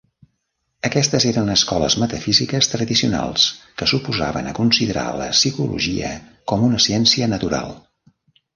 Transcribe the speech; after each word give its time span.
Aquestes 0.87 1.25
eren 1.31 1.51
escoles 1.55 1.97
metafísiques 2.03 2.69
tradicionals, 2.71 3.45
que 3.81 3.89
s'oposaven 3.93 4.49
a 4.49 4.55
considerar 4.63 5.07
la 5.23 5.31
psicologia 5.43 6.11
com 6.53 6.67
una 6.73 6.83
ciència 6.91 7.33
natural. 7.39 7.73